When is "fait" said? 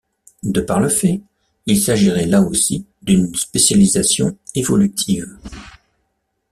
0.89-1.21